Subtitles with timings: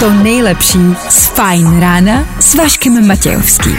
[0.00, 0.78] to nejlepší
[1.08, 3.76] z Fajn rána s Vaškem Matějovským.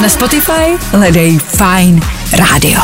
[0.00, 2.02] Na Spotify hledej Fajn
[2.32, 2.80] rádio.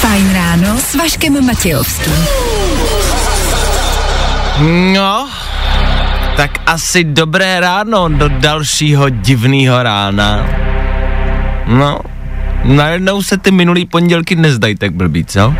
[0.00, 2.26] Fajn ráno s Vaškem Matějovským.
[4.92, 5.28] No,
[6.36, 10.63] tak asi dobré ráno do dalšího divného rána.
[11.66, 12.00] No,
[12.64, 15.54] najednou se ty minulý pondělky nezdají tak blbý, co?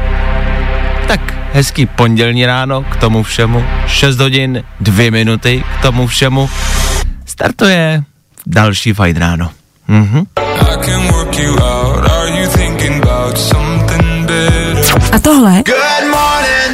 [1.06, 6.50] Tak hezký pondělní ráno k tomu všemu, 6 hodin, 2 minuty k tomu všemu.
[7.26, 8.02] Startuje
[8.46, 9.50] další fajn ráno.
[9.88, 10.24] Mhm.
[15.12, 15.62] A tohle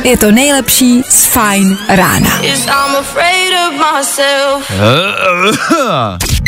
[0.05, 2.31] je to nejlepší z Fajn rána.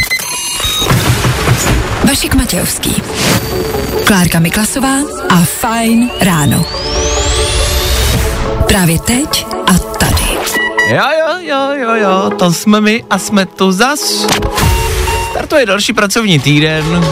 [2.09, 3.03] Vašek Matějovský.
[4.05, 4.97] Klárka Miklasová
[5.29, 6.65] a Fajn ráno.
[8.69, 10.39] Právě teď a tady.
[10.89, 14.27] Jo, jo, jo, jo, jo, to jsme my a jsme tu zas.
[15.31, 17.05] Startuje další pracovní týden,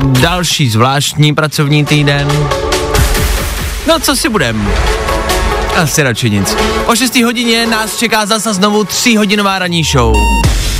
[0.00, 2.48] další zvláštní pracovní týden.
[3.86, 4.68] No, co si budem?
[5.76, 6.56] Asi radši nic.
[6.86, 10.14] O 6 hodině nás čeká zase znovu 3 hodinová ranní show.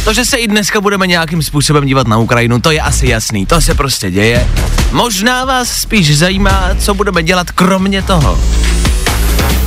[0.09, 3.47] To, že se i dneska budeme nějakým způsobem dívat na Ukrajinu, to je asi jasný,
[3.47, 4.49] to se prostě děje.
[4.93, 8.41] Možná vás spíš zajímá, co budeme dělat kromě toho.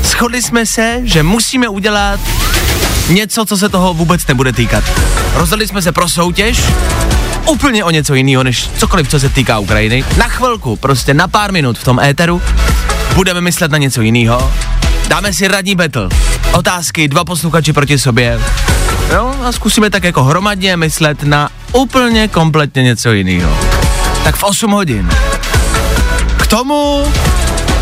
[0.04, 2.20] Shodli jsme se, že musíme udělat
[3.10, 4.84] něco, co se toho vůbec nebude týkat.
[5.34, 6.62] Rozhodli jsme se pro soutěž,
[7.50, 10.04] úplně o něco jiného, než cokoliv, co se týká Ukrajiny.
[10.18, 12.42] Na chvilku, prostě na pár minut v tom éteru,
[13.16, 14.54] budeme myslet na něco jiného.
[15.08, 16.10] Dáme si radní battle.
[16.52, 18.40] Otázky, dva posluchači proti sobě.
[19.14, 23.58] Jo, a zkusíme tak jako hromadně myslet na úplně kompletně něco jiného.
[24.24, 25.10] Tak v 8 hodin.
[26.38, 27.04] K tomu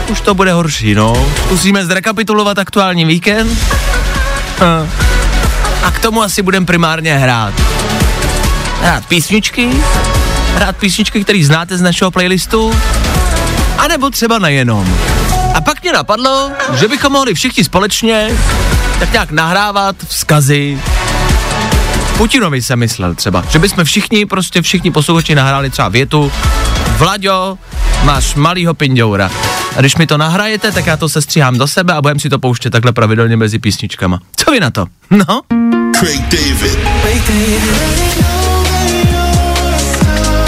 [0.10, 1.30] už to bude horší, no.
[1.46, 3.60] Zkusíme zrekapitulovat aktuální víkend.
[4.60, 4.90] Hm.
[5.84, 7.54] A k tomu asi budeme primárně hrát.
[8.82, 9.70] Hrát písničky,
[10.56, 12.76] hrát písničky, které znáte z našeho playlistu,
[13.78, 14.98] anebo třeba nejenom.
[15.54, 18.30] A pak mě napadlo, že bychom mohli všichni společně
[19.00, 20.80] tak nějak nahrávat vzkazy
[22.20, 26.32] Putinovi jsem myslel třeba, že bychom všichni, prostě všichni posluchači nahráli třeba větu
[26.98, 27.58] Vlaďo,
[28.04, 29.32] máš malýho pindoura.
[29.76, 32.40] A když mi to nahrajete, tak já to sestříhám do sebe a budeme si to
[32.40, 34.20] pouštět takhle pravidelně mezi písničkama.
[34.36, 34.86] Co vy na to?
[35.10, 35.42] No?
[36.00, 36.80] Craig David.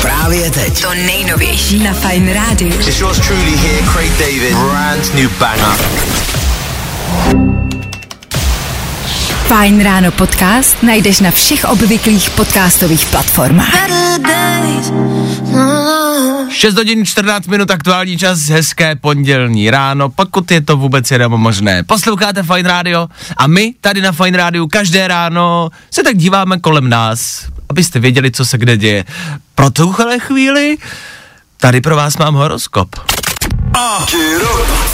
[0.02, 0.82] Právě teď.
[0.82, 2.74] To nejnovější na Fajn rádiu.
[2.74, 4.54] It's yours truly here, Craig David.
[4.54, 5.76] Brand new banger.
[9.52, 13.68] Fajn ráno podcast najdeš na všech obvyklých podcastových platformách.
[13.68, 14.88] Better days.
[15.52, 16.48] No.
[16.48, 21.84] 6 hodin 14 minut aktuální čas, hezké pondělní ráno, pokud je to vůbec jenom možné.
[21.84, 23.08] Posloucháte Fine Radio
[23.38, 28.32] a my tady na Fine Radio každé ráno se tak díváme kolem nás, abyste věděli,
[28.32, 29.06] co se kde děje.
[29.56, 30.78] Pro tuhle chvíli
[31.58, 32.90] tady pro vás mám horoskop.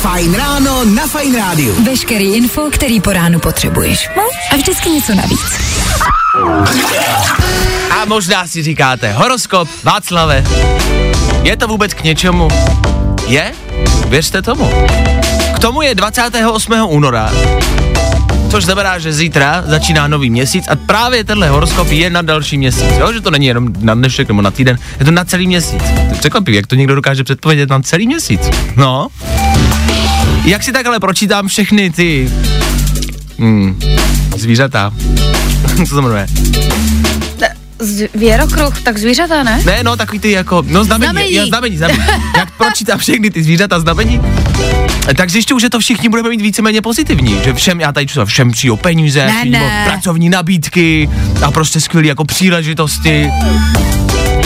[0.01, 1.73] Fajn ráno na Fajn rádiu.
[1.83, 4.09] Veškerý info, který po ránu potřebuješ.
[4.17, 5.59] No a vždycky něco navíc.
[8.01, 10.43] A možná si říkáte, horoskop, Václave,
[11.43, 12.47] je to vůbec k něčemu?
[13.27, 13.53] Je?
[14.07, 14.71] Věřte tomu.
[15.55, 16.73] K tomu je 28.
[16.87, 17.31] února,
[18.57, 22.91] což znamená, že zítra začíná nový měsíc a právě tenhle horoskop je na další měsíc.
[22.99, 23.13] Jo?
[23.13, 25.83] Že to není jenom na dnešek nebo na týden, je to na celý měsíc.
[25.83, 28.41] To je překvapivý, jak to někdo dokáže předpovědět na celý měsíc.
[28.75, 29.07] No.
[30.45, 32.31] Jak si takhle pročítám všechny ty
[33.39, 33.79] hmm,
[34.37, 34.93] zvířata.
[35.89, 36.27] Co to jmenuje?
[37.79, 39.61] Zvěrokruh, tak zvířata, ne?
[39.65, 41.33] Ne, no, takový ty jako, no znamení, Znamení.
[41.33, 41.49] znamení.
[41.49, 42.23] znamení, znamení.
[42.37, 44.21] Jak pročítám všechny ty zvířata znamení,
[45.15, 48.51] tak zjišťuju, že to všichni budeme mít víceméně pozitivní, že všem, já tady čtu, všem
[48.51, 49.83] přijou peníze, Ne, ne.
[49.87, 51.09] pracovní nabídky
[51.45, 53.29] a prostě skvělý jako příležitosti.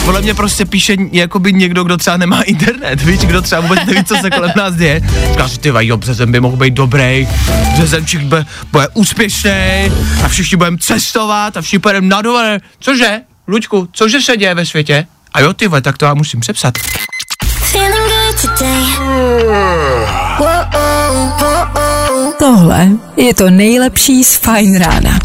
[0.06, 4.04] Podle mě prostě píše jakoby někdo, kdo třeba nemá internet, víš, kdo třeba vůbec neví,
[4.04, 5.02] co se kolem nás děje.
[5.30, 7.28] Říká si, ty jo, březen by mohl být dobrý,
[7.74, 9.52] březenčík bude, bude úspěšný
[10.24, 12.60] a všichni budeme cestovat a všichni pojedeme na dovolené.
[12.80, 13.22] Cože?
[13.48, 15.08] Luďku, cože se děje ve světě?
[15.34, 16.74] A jo, ty tak to já musím přepsat.
[17.72, 18.82] Feeling good today.
[22.40, 22.88] Tohle
[23.18, 25.20] je to nejlepší z Fajn rána.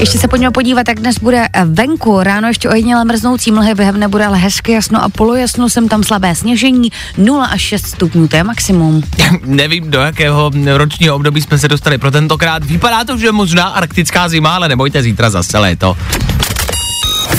[0.00, 2.22] Ještě se pojďme podívat, jak dnes bude eh, venku.
[2.22, 6.34] Ráno ještě ojediněle mrznoucí mlhy, během nebude ale hezky jasno a polojasno, sem tam slabé
[6.34, 9.02] sněžení, 0 až 6 stupňů, to je maximum.
[9.44, 12.64] Nevím, do jakého ročního období jsme se dostali pro tentokrát.
[12.64, 15.96] Vypadá to, že možná arktická zima, ale nebojte, zítra zase léto.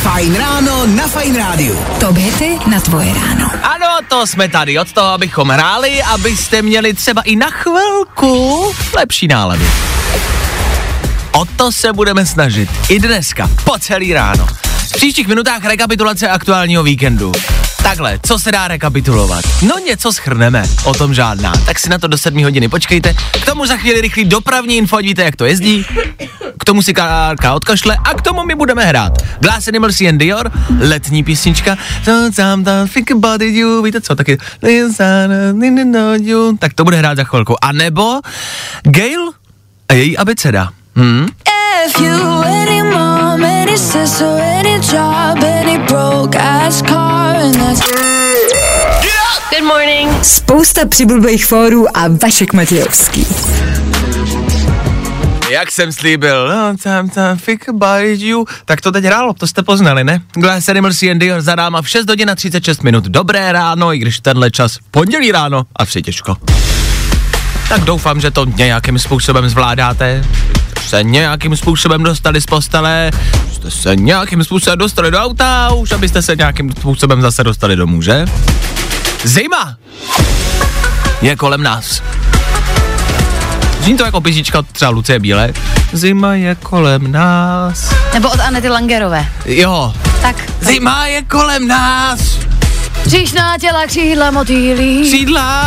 [0.04, 1.76] Fajn ráno na Fajn rádiu.
[2.00, 3.48] To hity na tvoje ráno.
[3.64, 9.28] Ano, toho jsme tady, od toho, abychom hráli, abyste měli třeba i na chvilku lepší
[9.28, 9.66] náladu.
[11.32, 14.48] O to se budeme snažit i dneska, po celý ráno.
[14.88, 17.32] V příštích minutách rekapitulace aktuálního víkendu.
[17.84, 19.46] Takhle, co se dá rekapitulovat?
[19.62, 21.54] No něco schrneme, o tom žádná.
[21.66, 23.14] Tak si na to do 7 hodiny počkejte.
[23.14, 25.86] K tomu za chvíli rychlý dopravní info, ať víte, jak to jezdí.
[26.60, 29.14] K tomu si Kárka odkašle a k tomu my budeme hrát.
[29.40, 31.78] Glass Animals and Dior, letní písnička.
[32.94, 33.84] Think about you.
[33.84, 34.38] Víte co, taky.
[36.60, 37.66] Tak to bude hrát za chvilku.
[37.66, 38.20] A nebo
[38.84, 39.32] Gail
[39.90, 40.70] a její abeceda.
[40.96, 41.28] Hmm?
[41.88, 47.58] If you any mom, any sister, any job, any broke ass car, Good
[49.64, 50.24] morning.
[50.24, 53.28] Spousta přibulbých fórů a Vašek Matějovský.
[55.50, 58.46] Jak jsem slíbil, no, tam, tam, think about it, you.
[58.66, 60.22] Tak to teď hrálo, to jste poznali, ne?
[60.34, 63.04] Glass Animals Dior za náma v 6 hodin a 36 minut.
[63.04, 66.38] Dobré ráno, i když tenhle čas pondělí ráno a vše těžko.
[67.70, 70.26] Tak doufám, že to nějakým způsobem zvládáte.
[70.82, 73.12] Se nějakým způsobem dostali z postele,
[73.54, 78.02] jste se nějakým způsobem dostali do auta, už abyste se nějakým způsobem zase dostali domů,
[78.02, 78.26] že?
[79.24, 79.76] Zima
[81.22, 82.02] je kolem nás.
[83.80, 85.54] Zní to jako písnička od třeba Lucie Bílé.
[85.94, 87.94] Zima je kolem nás.
[88.14, 89.26] Nebo od Anety Langerové.
[89.46, 92.40] Jo, Tak, zima je kolem nás.
[93.06, 95.02] Příšná těla, křídla, motýlí.
[95.08, 95.62] Křídla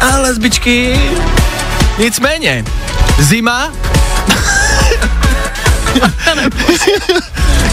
[0.00, 1.00] a lesbičky.
[1.98, 2.64] Nicméně,
[3.18, 3.72] zima...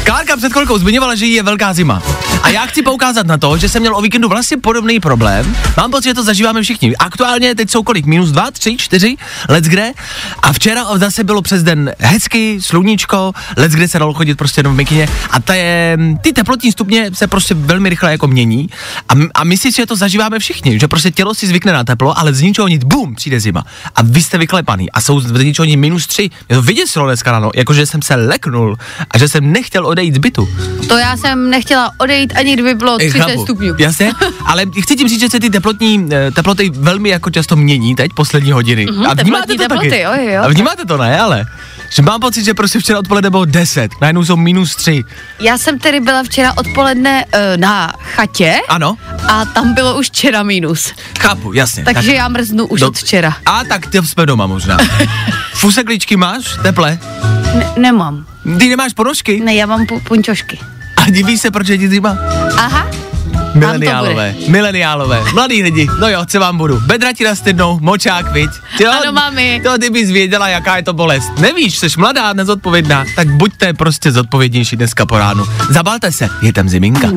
[0.03, 2.03] Klárka před chvilkou zmiňovala, že jí je velká zima.
[2.43, 5.55] A já chci poukázat na to, že jsem měl o víkendu vlastně podobný problém.
[5.77, 6.97] Mám pocit, že to zažíváme všichni.
[6.97, 8.05] Aktuálně teď jsou kolik?
[8.05, 9.17] Minus dva, tři, čtyři?
[9.49, 9.91] Let's kde?
[10.43, 14.73] A včera zase bylo přes den hezky, sluníčko, let's kde se dalo chodit prostě jenom
[14.73, 15.07] v mikině.
[15.29, 18.69] A ta je, ty teplotní stupně se prostě velmi rychle jako mění.
[19.09, 22.19] A, a myslím si, že to zažíváme všichni, že prostě tělo si zvykne na teplo,
[22.19, 23.63] ale z ničeho nic, bum, přijde zima.
[23.95, 26.29] A vy jste vyklepaný a jsou z ničeho nic minus tři.
[26.49, 28.77] Mě to vyděsilo dneska ráno, jakože jsem se leknul
[29.11, 30.49] a že jsem nechtěl odejít z bytu.
[30.87, 33.43] To já jsem nechtěla odejít, ani kdyby bylo 30 Chápu.
[33.43, 33.73] stupňů.
[33.77, 34.11] Jasně,
[34.45, 38.11] ale chci tím říct, že se ty teplotní eh, teploty velmi jako často mění teď,
[38.15, 38.85] poslední hodiny.
[38.85, 40.01] Mhm, a vnímáte to teploty, taky?
[40.01, 40.43] jo, jo.
[40.43, 41.45] A vnímáte to, ne, ale?
[41.89, 45.03] Že mám pocit, že prostě včera odpoledne bylo 10, najednou jsou minus 3.
[45.39, 50.43] Já jsem tedy byla včera odpoledne uh, na chatě Ano, a tam bylo už včera
[50.43, 50.93] mínus.
[51.19, 51.83] chápu, jasně.
[51.83, 53.33] Takže já mrznu už Do- od včera.
[53.45, 54.77] A tak ty jsme doma možná.
[55.53, 56.43] Fusekličky máš?
[56.63, 56.99] Teple?
[57.55, 58.25] Ne- nemám.
[58.59, 59.39] Ty nemáš ponožky?
[59.43, 60.59] Ne, já mám pu- punčošky.
[61.01, 62.17] A diví se, proč je ti zima?
[62.57, 62.87] Aha.
[63.53, 68.49] Mileniálové, mileniálové, mladí lidi, no jo, co vám budu, bedra ti nastydnou, močák, viď?
[68.79, 69.61] Jo, Ano, mami.
[69.63, 71.31] To ty bys věděla, jaká je to bolest.
[71.39, 75.45] Nevíš, jsi mladá, nezodpovědná, tak buďte prostě zodpovědnější dneska po ránu.
[75.69, 77.07] Zabalte se, je tam ziminka.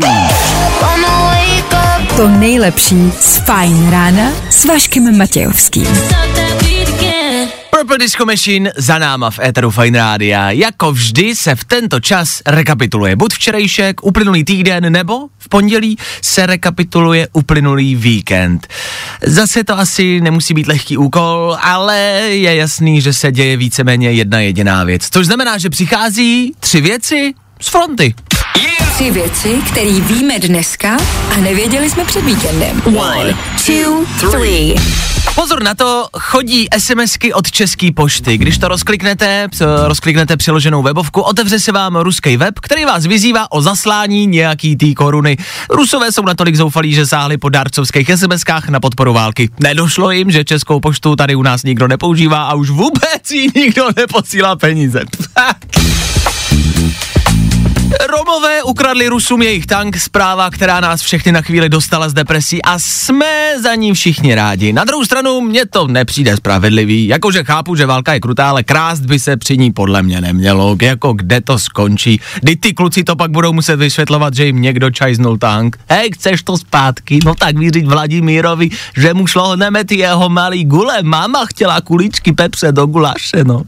[2.16, 5.86] To nejlepší z Fajn rána s Vaškem Matějovským.
[7.78, 10.50] Purple Disco Machine za náma v éteru Fine Rádia.
[10.50, 16.46] Jako vždy se v tento čas rekapituluje buď včerejšek, uplynulý týden, nebo v pondělí se
[16.46, 18.66] rekapituluje uplynulý víkend.
[19.22, 21.98] Zase to asi nemusí být lehký úkol, ale
[22.28, 25.08] je jasný, že se děje víceméně jedna jediná věc.
[25.10, 28.14] Což znamená, že přichází tři věci z fronty.
[28.94, 30.96] Tři věci, které víme dneska
[31.34, 32.82] a nevěděli jsme před víkendem.
[32.84, 34.74] One, two, three.
[35.34, 38.38] Pozor na to, chodí SMSky od České pošty.
[38.38, 39.48] Když to rozkliknete,
[39.84, 44.94] rozkliknete přiloženou webovku, otevře se vám ruský web, který vás vyzývá o zaslání nějaký tý
[44.94, 45.36] koruny.
[45.70, 49.50] Rusové jsou natolik zoufalí, že sáhli po dárcovských SMSkách na podporu války.
[49.60, 53.88] Nedošlo jim, že Českou poštu tady u nás nikdo nepoužívá a už vůbec jí nikdo
[53.96, 55.04] neposílá peníze.
[58.00, 62.78] Romové ukradli Rusům jejich tank, zpráva, která nás všechny na chvíli dostala z depresí a
[62.78, 64.72] jsme za ní všichni rádi.
[64.72, 69.02] Na druhou stranu mně to nepřijde spravedlivý, jakože chápu, že válka je krutá, ale krást
[69.02, 72.20] by se při ní podle mě nemělo, jako kde to skončí.
[72.40, 75.76] Kdy ty kluci to pak budou muset vysvětlovat, že jim někdo čajznul tank.
[75.88, 77.18] Hej, chceš to zpátky?
[77.24, 81.02] No tak vyříct Vladimírovi, že mu šlo hned jeho malý gule.
[81.02, 83.62] Máma chtěla kuličky pepře do guláše, no.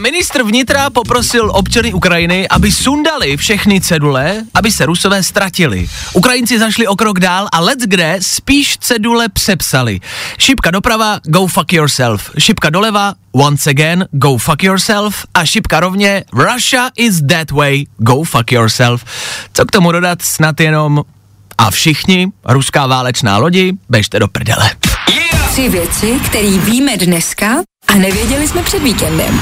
[0.00, 5.88] Ministr vnitra poprosil občany Ukrajiny, aby sundali všechny cedule, aby se Rusové ztratili.
[6.14, 10.00] Ukrajinci zašli o krok dál a let's kde spíš cedule přepsali.
[10.38, 12.30] Šipka doprava, go fuck yourself.
[12.38, 15.26] Šipka doleva, once again, go fuck yourself.
[15.34, 19.04] A šipka rovně, Russia is that way, go fuck yourself.
[19.52, 21.04] Co k tomu dodat, snad jenom
[21.58, 24.70] a všichni, ruská válečná lodi, běžte do prdele.
[25.50, 29.40] Tři věci, které víme dneska a nevěděli jsme před víkendem.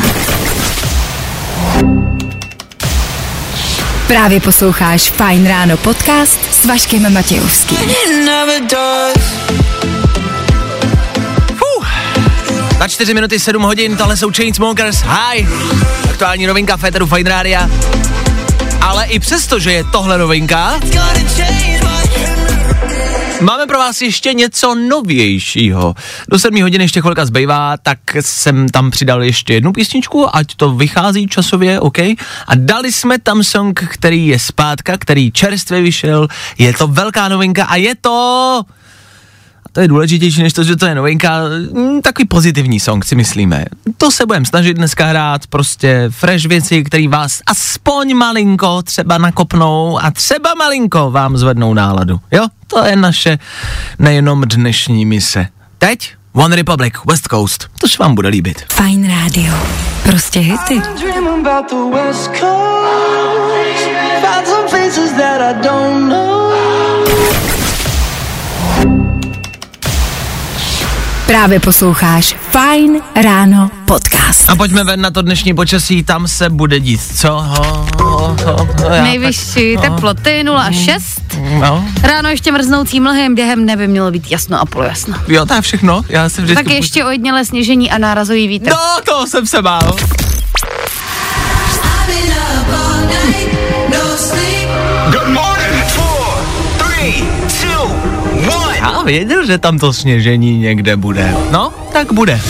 [4.07, 7.91] Právě posloucháš Fajn ráno podcast s Vaškem Matějovským.
[12.79, 15.49] Na 4 minuty 7 hodin, tohle jsou Chainsmokers, hi!
[16.11, 17.71] Aktuální novinka Féteru Fine Rádia.
[18.81, 20.81] Ale i přesto, že je tohle novinka,
[23.41, 25.95] Máme pro vás ještě něco novějšího.
[26.29, 30.75] Do 7 hodin ještě chvilka zbývá, tak jsem tam přidal ještě jednu písničku, ať to
[30.75, 31.99] vychází časově, OK?
[32.47, 36.29] A dali jsme tam song, který je zpátka, který čerstvě vyšel,
[36.59, 38.63] je to velká novinka a je to
[39.73, 41.41] to je důležitější než to, že to je novinka,
[41.73, 43.65] mm, takový pozitivní song si myslíme.
[43.97, 49.99] To se budeme snažit dneska hrát, prostě fresh věci, které vás aspoň malinko třeba nakopnou
[50.03, 52.21] a třeba malinko vám zvednou náladu.
[52.31, 53.39] Jo, to je naše
[53.99, 55.47] nejenom dnešní mise.
[55.79, 58.65] Teď One Republic, West Coast, to se vám bude líbit.
[58.73, 59.55] Fajn rádio.
[60.03, 60.83] Prostě hity.
[71.29, 74.51] Právě posloucháš Fajn ráno podcast.
[74.51, 77.29] A pojďme ven na to dnešní počasí, tam se bude dít, co?
[77.29, 81.01] Ho, ho, ho, já Nejvyšší tak- teploty 0,6.
[81.61, 85.15] No, Ráno ještě mrznoucí mlhem, během nebe mělo být jasno a polojasno.
[85.29, 86.65] jo, to je všechno, já jsem vždycky...
[86.65, 88.71] Tak ještě ojedinělé sněžení a nárazový vítr.
[88.71, 89.97] No, to jsem se bál.
[99.09, 101.35] Věděl, že tam to sněžení někde bude.
[101.51, 102.41] No, tak bude.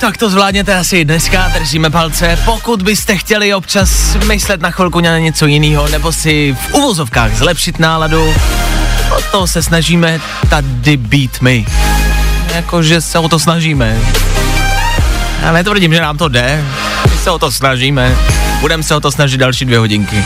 [0.00, 2.38] Tak to zvládněte asi dneska, držíme palce.
[2.44, 7.78] Pokud byste chtěli občas myslet na chvilku na něco jiného, nebo si v uvozovkách zlepšit
[7.78, 8.34] náladu,
[9.10, 11.66] o to se snažíme tady být my.
[12.54, 13.98] Jakože se o to snažíme.
[15.42, 16.64] Já netvrdím, že nám to jde,
[17.10, 18.16] my se o to snažíme.
[18.60, 20.24] Budeme se o to snažit další dvě hodinky.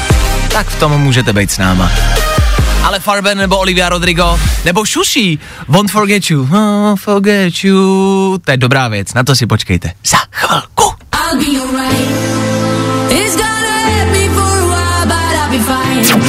[0.55, 1.91] Tak v tom můžete být s náma.
[2.85, 8.57] Ale Farben nebo Olivia Rodrigo, nebo Shushi, Won't Forget You, oh, Forget You, to je
[8.57, 9.93] dobrá věc, na to si počkejte.
[10.05, 10.95] Za chvilku.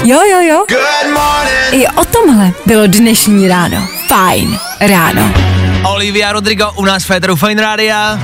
[0.04, 0.66] Jo, jo, jo.
[0.70, 1.84] Good morning.
[1.84, 3.88] I o tomhle bylo dnešní ráno.
[4.08, 5.55] Fajn ráno.
[5.86, 8.20] Olivia Rodrigo u nás v Féteru Fine Rádia.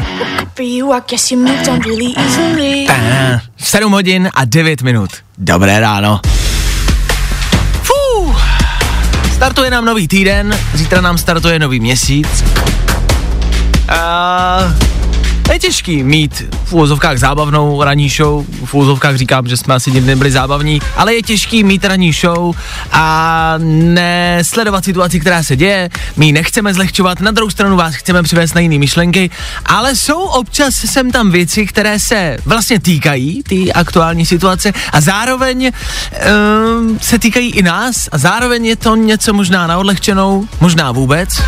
[0.55, 2.85] For you, I guess you moved on really easily.
[2.87, 2.93] Ta,
[3.57, 5.11] 7 hodin a 9 minut.
[5.37, 6.19] Dobré ráno.
[7.83, 8.41] Fuh.
[9.33, 12.43] Startuje nám nový týden, zítra nám startuje nový měsíc.
[13.89, 14.73] A
[15.53, 20.07] je těžký mít v úvozovkách zábavnou ranní show, v úvozovkách říkám, že jsme asi nikdy
[20.07, 22.55] nebyli zábavní, ale je těžký mít ranní show
[22.91, 28.23] a nesledovat situaci, která se děje, my ji nechceme zlehčovat, na druhou stranu vás chceme
[28.23, 29.29] přivést na jiné myšlenky,
[29.65, 35.71] ale jsou občas sem tam věci, které se vlastně týkají ty aktuální situace a zároveň
[36.79, 41.41] um, se týkají i nás a zároveň je to něco možná na odlehčenou, možná vůbec.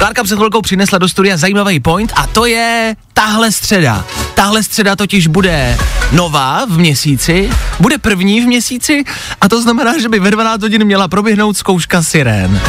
[0.00, 4.04] Klárka před chvilkou přinesla do studia zajímavý point a to je tahle středa.
[4.34, 5.78] Tahle středa totiž bude
[6.12, 9.04] nová v měsíci, bude první v měsíci
[9.40, 12.60] a to znamená, že by ve 12 hodin měla proběhnout zkouška sirén.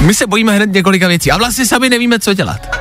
[0.00, 2.76] My se bojíme hned několika věcí a vlastně sami nevíme, co dělat.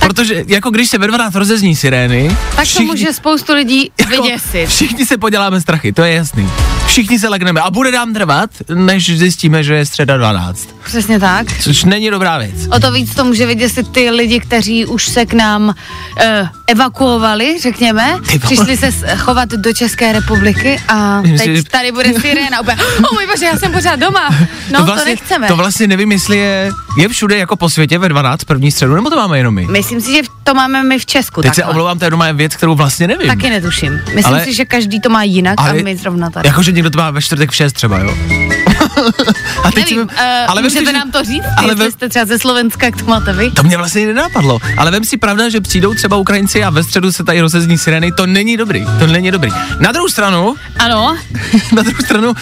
[0.00, 4.68] Protože jako když se ve 12 rozezní sirény, Tak to může spoustu lidí vyděsit.
[4.68, 6.50] všichni se poděláme strachy, to je jasný.
[6.94, 10.68] Všichni se legneme a bude nám trvat, než zjistíme, že je středa 12.
[10.84, 11.46] Přesně tak.
[11.60, 12.54] Což není dobrá věc.
[12.76, 17.58] O to víc to může vyděsit ty lidi, kteří už se k nám uh, evakuovali,
[17.62, 18.18] řekněme.
[18.40, 22.60] Přišli se chovat do České republiky a teď tady bude sirena.
[22.60, 24.28] Úplně, oh můj bože, já jsem pořád doma.
[24.72, 25.48] No, to, nechceme.
[25.48, 29.10] To vlastně nevím, jestli je, je všude jako po světě ve 12 první středu, nebo
[29.10, 29.66] to máme jenom my?
[29.66, 31.42] Myslím si, že to máme my v Česku.
[31.42, 31.72] Teď se takhle.
[31.72, 33.28] omlouvám, to je doma věc, kterou vlastně nevím.
[33.28, 34.00] Taky netuším.
[34.14, 36.48] Myslím Ale- si, že každý to má jinak a my zrovna tady.
[36.48, 38.14] Jakože někdo to má ve čtvrtek v 6 třeba, jo?
[39.64, 41.90] a teď Nevím, si, uh, ale vem si, můžete že- nám to říct, ale vem,
[41.92, 43.50] jste třeba ze Slovenska, jak to máte vy?
[43.50, 47.12] to mě vlastně nenapadlo, ale vem si pravda, že přijdou třeba Ukrajinci a ve středu
[47.12, 49.50] se tady rozezní sireny, to není dobrý, to není dobrý.
[49.80, 51.16] Na druhou stranu, Ano,
[51.76, 52.34] na druhou stranu,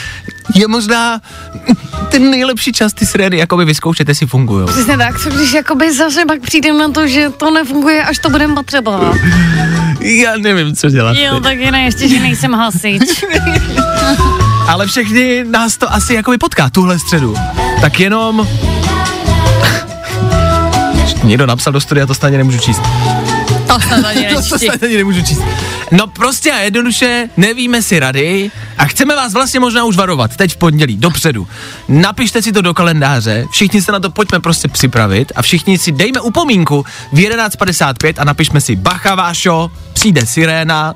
[0.55, 1.21] je možná
[2.11, 4.67] ten nejlepší čas ty sirény, jakoby vyzkoušet, jestli fungují.
[4.67, 8.31] přesně tak, co když jakoby zase pak přijdem na to, že to nefunguje, až to
[8.31, 9.17] budeme potřebovat.
[10.01, 11.17] Já nevím, co dělat.
[11.17, 13.25] Jo, tak ne, ještě, že nejsem hasič.
[14.69, 17.35] Ale všechny nás to asi jakoby potká tuhle středu.
[17.81, 18.49] Tak jenom...
[21.25, 22.83] Někdo napsal do studia, to stejně nemůžu číst.
[23.67, 24.67] To snad ani to, to nečti.
[24.67, 25.43] snad ani nemůžu číst.
[25.93, 30.53] No prostě a jednoduše nevíme si rady a chceme vás vlastně možná už varovat teď
[30.53, 31.49] v pondělí, dopředu.
[31.89, 35.93] Napište si to do kalendáře, všichni se na to pojďme prostě připravit a všichni si
[35.93, 40.95] dejme upomínku v 11.55 a napišme si Bacha Vášo, přijde siréna,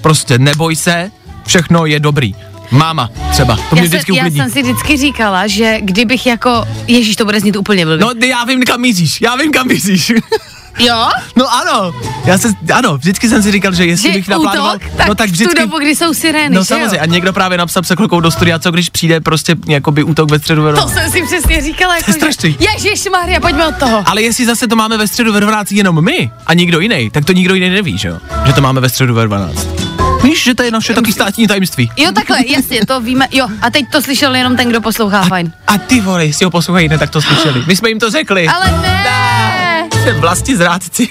[0.00, 1.10] prostě neboj se,
[1.46, 2.34] všechno je dobrý.
[2.70, 6.64] Máma třeba, to mě Já, vždycky jsem, já jsem si vždycky říkala, že kdybych jako,
[6.86, 8.06] ježíš, to bude znít úplně blbě.
[8.06, 10.12] No já vím, kam míříš, já vím, kam míříš.
[10.78, 11.08] jo?
[11.36, 11.94] No ano,
[12.24, 15.14] já se, ano, vždycky jsem si říkal, že jestli Že bych naplánoval, útok, tak no
[15.14, 16.64] tak vždycky, tu dobu, kdy jsou sirény, no jo?
[16.64, 20.30] samozřejmě, a někdo právě napsal se chvilkou do studia, co když přijde prostě jakoby útok
[20.30, 22.56] ve středu ve To jsem si přesně říkala, jako, že- strašný.
[22.60, 24.02] Ježíš Maria, pojďme od toho.
[24.06, 27.24] Ale jestli zase to máme ve středu ve 12 jenom my a nikdo jiný, tak
[27.24, 28.18] to nikdo jiný neví, že jo?
[28.46, 29.95] Že to máme ve středu ve 12.
[30.26, 31.90] Víš, že to je naše taky státní tajemství.
[31.96, 35.52] Jo, takhle, jasně, to víme, jo, a teď to slyšel jenom ten, kdo poslouchá, fajn.
[35.66, 37.64] A ty vole, jestli ho poslouchají, ne, tak to slyšeli.
[37.66, 38.48] My jsme jim to řekli.
[38.48, 39.88] Ale ne!
[40.00, 41.08] Jste vlasti zrádci.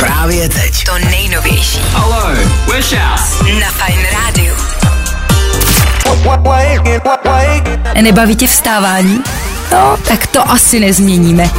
[0.00, 0.84] Právě teď.
[0.84, 2.22] To nejnovější Hello,
[2.66, 3.52] Shouse.
[3.60, 4.54] na Fajn rádiu.
[8.02, 9.20] Nebaví tě vstávání?
[9.72, 11.50] No, tak to asi nezměníme.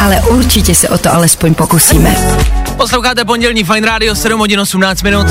[0.00, 2.16] Ale určitě se o to alespoň pokusíme.
[2.76, 5.26] Posloucháte pondělní Fine Radio 7 hodin 18 minut.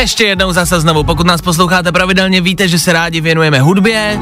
[0.00, 4.18] Ještě jednou zase znovu, pokud nás posloucháte pravidelně, víte, že se rádi věnujeme hudbě,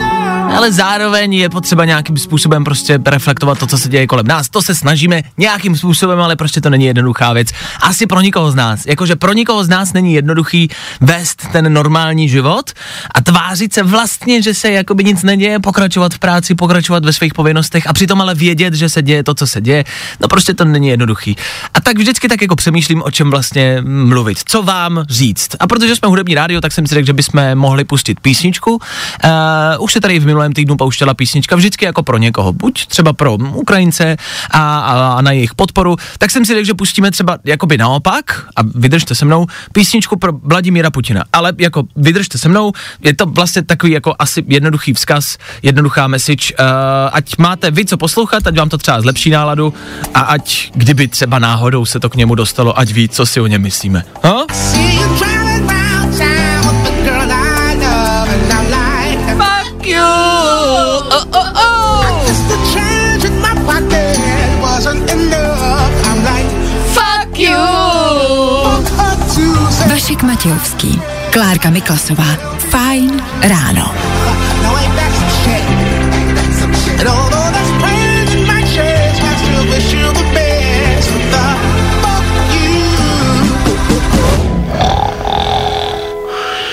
[0.56, 4.48] ale zároveň je potřeba nějakým způsobem prostě reflektovat to, co se děje kolem nás.
[4.48, 7.48] To se snažíme nějakým způsobem, ale prostě to není jednoduchá věc.
[7.80, 8.86] Asi pro nikoho z nás.
[8.86, 10.68] Jakože pro nikoho z nás není jednoduchý
[11.00, 12.70] vést ten normální život
[13.14, 17.34] a tvářit se vlastně, že se jakoby nic neděje, pokračovat v práci, pokračovat ve svých
[17.34, 19.84] povinnostech a přitom ale vědět, že se děje to, co se děje.
[20.20, 21.36] No prostě to není jednoduchý.
[21.74, 25.56] A tak vždycky tak jako přemýšlím, o čem vlastně mluvit, co vám říct.
[25.60, 28.70] A protože jsme hudební rádio, tak jsem si řekl, že bychom mohli pustit písničku.
[28.74, 29.30] Uh,
[29.78, 33.34] už se tady v minulém týdnu pouštěla písnička vždycky jako pro někoho, buď třeba pro
[33.34, 34.16] Ukrajince
[34.50, 38.46] a, a, a na jejich podporu, tak jsem si řekl, že pustíme třeba jakoby naopak
[38.56, 41.24] a vydržte se mnou písničku pro Vladimíra Putina.
[41.32, 46.54] Ale jako vydržte se mnou, je to vlastně takový jako asi jednoduchý vzkaz, jednoduchá message,
[46.54, 46.66] uh,
[47.12, 49.74] ať máte vy co poslouchat, ať vám to třeba zlepší náladu
[50.14, 53.46] a ať kdyby třeba náhodou se to k němu dostalo, ať ví, co si o
[53.46, 54.04] něm myslíme.
[54.22, 54.46] Ha?
[70.04, 72.24] Vašek Matějovský, Klárka Miklasová.
[72.70, 73.94] Fajn ráno.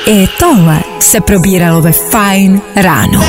[0.05, 3.21] I tohle se probíralo ve Fajn ráno.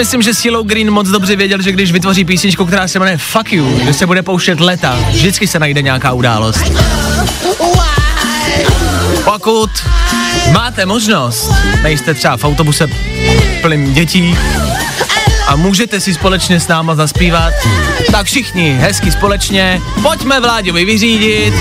[0.00, 3.52] Myslím, že Silo Green moc dobře věděl, že když vytvoří písničku, která se jmenuje Fuck
[3.52, 6.72] You, že se bude pouštět leta, vždycky se najde nějaká událost.
[9.24, 9.70] Pokud
[10.52, 11.50] máte možnost,
[11.82, 12.86] nejste třeba v autobuse
[13.62, 14.38] plným dětí
[15.46, 17.52] a můžete si společně s náma zaspívat,
[18.12, 21.54] tak všichni hezky společně, pojďme Vláďovi vyřídit.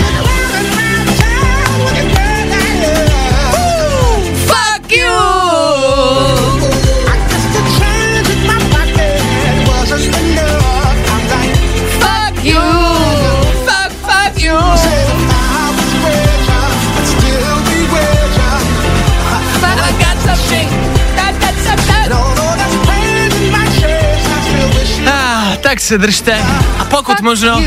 [25.70, 26.46] Tak se držte
[26.80, 27.64] a pokud možno,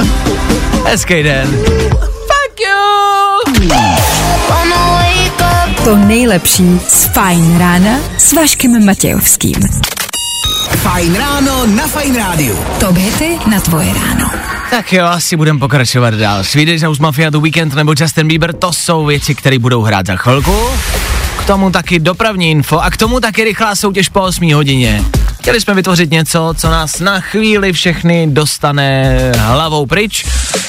[0.86, 1.48] hezký den.
[2.10, 3.64] Fuck you!
[5.84, 9.54] To nejlepší z Fajn rána s Vaškem Matějovským.
[10.76, 12.58] Fajn ráno na Fajn rádiu.
[12.80, 14.30] Top hity na tvoje ráno.
[14.70, 16.44] Tak jo, asi budeme pokračovat dál.
[16.44, 20.16] Swedish House Mafia The Weekend nebo Justin Bieber, to jsou věci, které budou hrát za
[20.16, 20.68] chvilku.
[21.38, 25.04] K tomu taky dopravní info a k tomu taky rychlá soutěž po 8 hodině.
[25.44, 30.24] Chtěli jsme vytvořit něco, co nás na chvíli všechny dostane hlavou pryč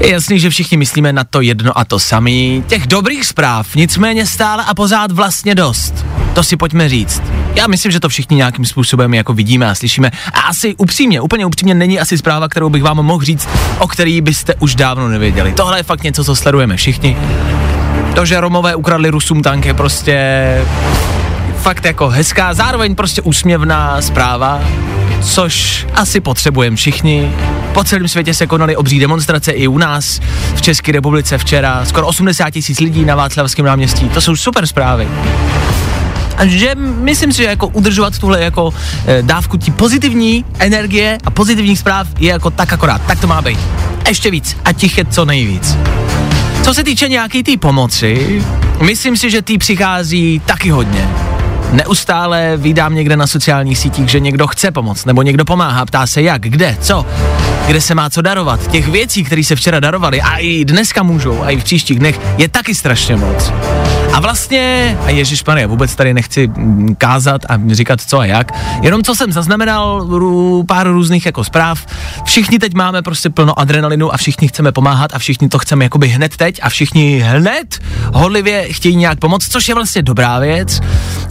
[0.00, 2.64] Je jasný, že všichni myslíme na to jedno a to samý.
[2.66, 6.06] Těch dobrých zpráv nicméně stále a pořád vlastně dost.
[6.34, 7.22] To si pojďme říct.
[7.54, 10.10] Já myslím, že to všichni nějakým způsobem jako vidíme a slyšíme.
[10.34, 14.20] A asi upřímně, úplně upřímně není asi zpráva, kterou bych vám mohl říct, o který
[14.20, 15.52] byste už dávno nevěděli.
[15.52, 17.16] Tohle je fakt něco, co sledujeme všichni.
[18.14, 20.16] To, že Romové ukradli Rusům tank je prostě
[21.56, 24.60] fakt jako hezká, zároveň prostě úsměvná zpráva,
[25.22, 27.32] což asi potřebujeme všichni.
[27.74, 30.20] Po celém světě se konaly obří demonstrace i u nás
[30.54, 31.84] v České republice včera.
[31.84, 34.08] Skoro 80 tisíc lidí na Václavském náměstí.
[34.08, 35.08] To jsou super zprávy.
[36.44, 38.74] Že myslím si, že jako udržovat tuhle jako
[39.06, 43.02] e, dávku tí pozitivní energie a pozitivních zpráv je jako tak akorát.
[43.06, 43.58] Tak to má být.
[44.08, 45.76] Ještě víc a těch je co nejvíc.
[46.62, 48.42] Co se týče nějaký té tý pomoci,
[48.80, 51.08] myslím si, že tý přichází taky hodně
[51.72, 56.22] neustále vydám někde na sociálních sítích, že někdo chce pomoct, nebo někdo pomáhá, ptá se
[56.22, 57.06] jak, kde, co,
[57.66, 58.70] kde se má co darovat.
[58.70, 62.20] Těch věcí, které se včera darovaly a i dneska můžou, a i v příštích dnech,
[62.38, 63.52] je taky strašně moc.
[64.12, 68.52] A vlastně, a Ježíš já vůbec tady nechci mm, kázat a říkat co a jak,
[68.82, 70.08] jenom co jsem zaznamenal,
[70.68, 71.86] pár různých jako zpráv,
[72.24, 76.08] všichni teď máme prostě plno adrenalinu a všichni chceme pomáhat a všichni to chceme jakoby
[76.08, 77.78] hned teď a všichni hned
[78.12, 80.80] hodlivě chtějí nějak pomoct, což je vlastně dobrá věc,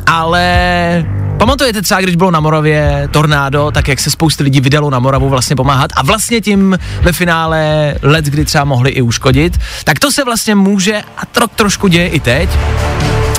[0.06, 1.06] ale
[1.38, 5.30] pamatujete třeba, když bylo na Moravě tornádo, tak jak se spousty lidí vydalo na Moravu
[5.30, 10.12] vlastně pomáhat a vlastně tím ve finále let, kdy třeba mohli i uškodit, tak to
[10.12, 12.50] se vlastně může a tro, trošku děje i teď.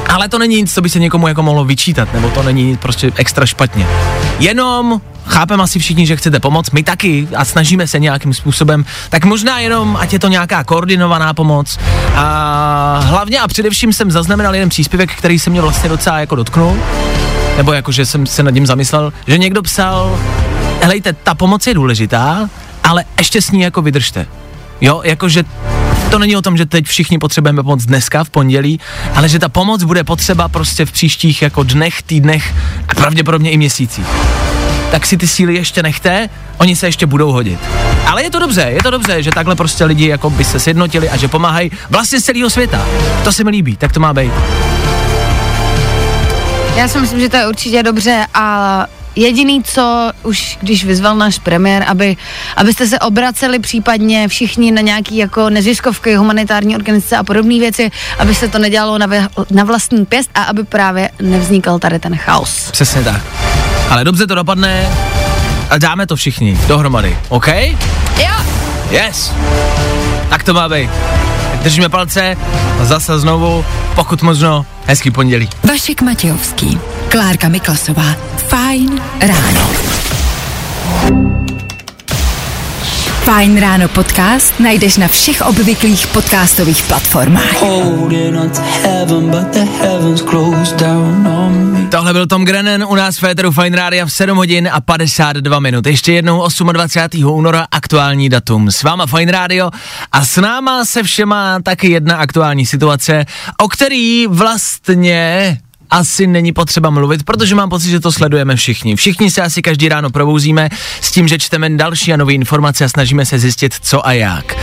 [0.09, 3.13] Ale to není nic, co by se někomu jako mohlo vyčítat, nebo to není prostě
[3.17, 3.87] extra špatně.
[4.39, 9.25] Jenom chápem asi všichni, že chcete pomoct, my taky a snažíme se nějakým způsobem, tak
[9.25, 11.79] možná jenom, ať je to nějaká koordinovaná pomoc.
[12.15, 16.77] A hlavně a především jsem zaznamenal jeden příspěvek, který se mě vlastně docela jako dotknul,
[17.57, 20.19] nebo jako, že jsem se nad ním zamyslel, že někdo psal,
[20.81, 22.49] helejte, ta pomoc je důležitá,
[22.85, 24.27] ale ještě s ní jako vydržte.
[24.81, 25.45] Jo, jakože
[26.13, 28.81] to není o tom, že teď všichni potřebujeme pomoc dneska v pondělí,
[29.15, 32.55] ale že ta pomoc bude potřeba prostě v příštích jako dnech, týdnech
[32.89, 34.07] a pravděpodobně i měsících.
[34.91, 37.59] Tak si ty síly ještě nechte, oni se ještě budou hodit.
[38.07, 41.11] Ale je to dobře, je to dobře, že takhle prostě lidi jako by se sjednotili
[41.11, 42.87] a že pomáhají vlastně z celého světa.
[43.25, 44.33] To se mi líbí, tak to má být.
[46.77, 51.39] Já si myslím, že to je určitě dobře a Jediný, co už když vyzval náš
[51.39, 52.17] premiér, aby,
[52.57, 58.35] abyste se obraceli případně všichni na nějaký jako neziskovky, humanitární organizace a podobné věci, aby
[58.35, 59.07] se to nedělalo na,
[59.51, 62.71] na vlastní pěst a aby právě nevznikal tady ten chaos.
[62.71, 63.23] Přesně tak.
[63.91, 64.89] Ale dobře to dopadne
[65.71, 67.49] a dáme to všichni dohromady, OK?
[68.19, 68.35] Jo.
[68.91, 69.33] Yes.
[70.29, 70.91] Tak to má být.
[71.63, 72.37] Držíme palce
[72.81, 75.49] a zase znovu, pokud možno, hezký pondělí.
[75.69, 78.17] Vašek Matějovský, Klárka Miklasová,
[78.49, 79.71] Fajn ráno.
[83.23, 87.63] Fajn ráno podcast najdeš na všech obvyklých podcastových platformách.
[91.91, 95.61] Tohle byl Tom Grennan u nás v Féteru Fine Radio v 7 hodin a 52
[95.61, 95.87] minut.
[95.87, 97.31] Ještě jednou 28.
[97.31, 98.71] února aktuální datum.
[98.71, 99.71] S váma Fine Radio
[100.13, 103.25] a s náma se všema taky jedna aktuální situace,
[103.59, 105.59] o který vlastně
[105.93, 108.97] asi není potřeba mluvit, protože mám pocit, že to sledujeme všichni.
[108.97, 110.69] Všichni se asi každý ráno probouzíme
[111.01, 114.57] s tím, že čteme další a nové informace a snažíme se zjistit, co a jak.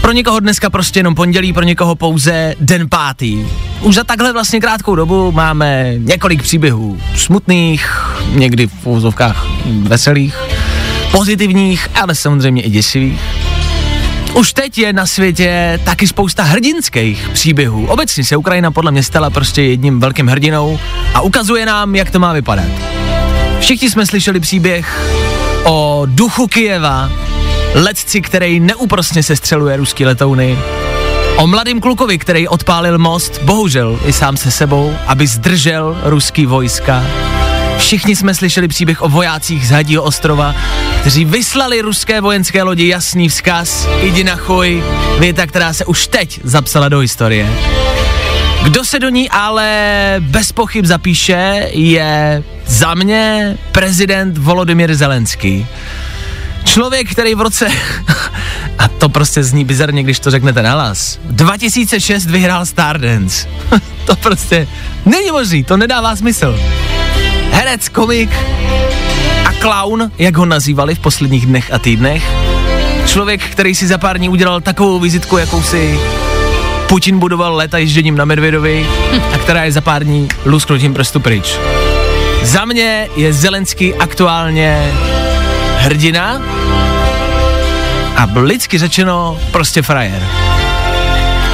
[0.00, 3.46] Pro někoho dneska prostě jenom pondělí, pro někoho pouze den pátý.
[3.80, 7.90] Už za takhle vlastně krátkou dobu máme několik příběhů smutných,
[8.32, 10.36] někdy v úzovkách veselých,
[11.12, 13.43] pozitivních, ale samozřejmě i děsivých.
[14.34, 17.86] Už teď je na světě taky spousta hrdinských příběhů.
[17.86, 20.78] Obecně se Ukrajina podle mě stala prostě jedním velkým hrdinou
[21.14, 22.66] a ukazuje nám, jak to má vypadat.
[23.60, 25.00] Všichni jsme slyšeli příběh
[25.64, 27.10] o duchu Kijeva,
[27.74, 30.58] letci, který neúprostně se střeluje ruský letouny,
[31.36, 37.04] o mladým klukovi, který odpálil most, bohužel i sám se sebou, aby zdržel ruský vojska.
[37.78, 40.54] Všichni jsme slyšeli příběh o vojácích z Hadího ostrova,
[41.00, 44.84] kteří vyslali ruské vojenské lodi jasný vzkaz, jdi na chuj,
[45.18, 47.50] věta, která se už teď zapsala do historie.
[48.62, 55.66] Kdo se do ní ale bez pochyb zapíše, je za mě prezident Volodymyr Zelenský.
[56.64, 57.68] Člověk, který v roce,
[58.78, 63.48] a to prostě zní bizarně, když to řeknete nahlas, 2006 vyhrál Stardance.
[64.06, 64.68] to prostě
[65.06, 66.58] není možný, to nedává smysl
[67.54, 68.30] herec, komik
[69.46, 72.24] a clown, jak ho nazývali v posledních dnech a týdnech.
[73.06, 76.00] Člověk, který si za pár dní udělal takovou vizitku, jakou si
[76.88, 78.86] Putin budoval leta ježděním na Medvědovi
[79.34, 81.58] a která je za pár dní lusknutím prstu pryč.
[82.42, 84.92] Za mě je Zelenský aktuálně
[85.76, 86.42] hrdina
[88.16, 90.22] a lidsky řečeno prostě frajer.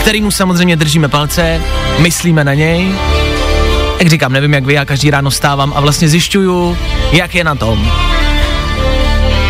[0.00, 1.62] Kterýmu samozřejmě držíme palce,
[1.98, 2.94] myslíme na něj.
[4.00, 6.76] Jak říkám, nevím jak vy, já každý ráno stávám a vlastně zjišťuju,
[7.12, 7.92] jak je na tom.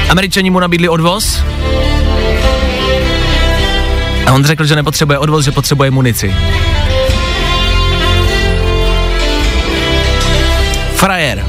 [0.08, 1.44] Američani mu nabídli odvoz
[4.26, 6.34] a on řekl, že nepotřebuje odvoz, že potřebuje munici.
[10.94, 11.46] Frajer.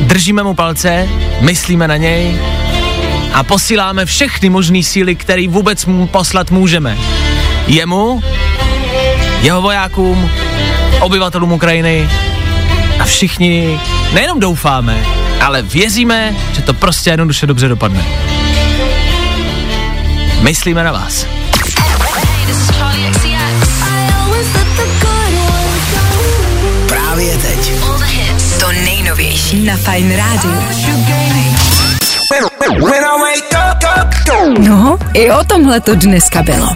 [0.00, 1.08] Držíme mu palce,
[1.40, 2.36] myslíme na něj
[3.32, 6.98] a posíláme všechny možné síly, které vůbec mu poslat můžeme.
[7.66, 8.22] Jemu,
[9.42, 10.30] jeho vojákům,
[11.00, 12.08] obyvatelům Ukrajiny
[12.98, 13.80] a všichni
[14.12, 15.04] nejenom doufáme,
[15.40, 18.04] ale věříme, že to prostě jednoduše dobře dopadne.
[20.40, 21.26] Myslíme na vás.
[26.88, 27.72] Právě teď.
[28.60, 30.54] To nejnovější na Fine Radio.
[34.58, 36.68] No, i o tomhle to dneska bylo.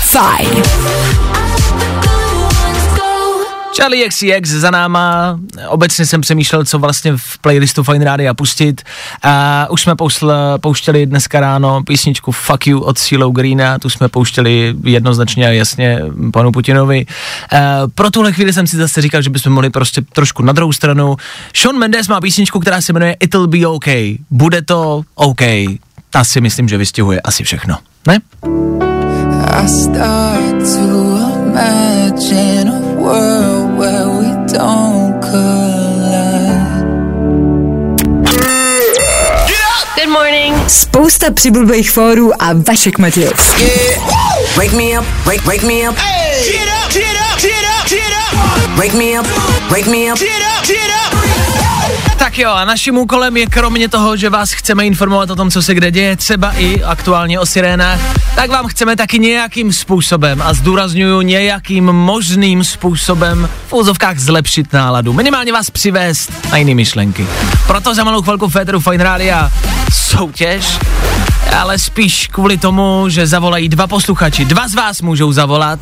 [0.00, 0.62] Fajn.
[3.76, 8.82] Charlie XCX za náma, obecně jsem přemýšlel, co vlastně v playlistu Fine Rádia pustit.
[9.22, 14.08] A už jsme pousl, pouštěli dneska ráno písničku Fuck You od Silo Greena, tu jsme
[14.08, 16.00] pouštěli jednoznačně a jasně
[16.32, 17.06] panu Putinovi.
[17.06, 17.56] A
[17.94, 21.16] pro tuhle chvíli jsem si zase říkal, že bychom mohli prostě trošku na druhou stranu.
[21.54, 23.86] Sean Mendes má písničku, která se jmenuje It'll Be OK.
[24.30, 25.40] Bude to OK.
[26.10, 27.76] Ta si myslím, že vystihuje asi všechno.
[28.06, 28.18] Ne?
[29.62, 36.84] I start to imagine a world where we don't collide.
[39.96, 40.54] Good morning.
[40.68, 43.64] Spousta přibulbých fórů a Vašek Matějovský.
[44.56, 45.96] Wake me up, wake, wake me up.
[48.76, 49.26] Wake me up,
[49.70, 50.18] wake me up.
[52.18, 55.62] Tak jo, a naším úkolem je kromě toho, že vás chceme informovat o tom, co
[55.62, 58.00] se kde děje, třeba i aktuálně o sirénách,
[58.34, 65.12] tak vám chceme taky nějakým způsobem, a zdůraznuju nějakým možným způsobem, v úzovkách zlepšit náladu,
[65.12, 67.26] minimálně vás přivést na jiné myšlenky.
[67.66, 69.52] Proto za malou chvilku Féteru Fine Rádia
[69.92, 70.78] soutěž,
[71.52, 74.44] ale spíš kvůli tomu, že zavolají dva posluchači.
[74.44, 75.80] Dva z vás můžou zavolat,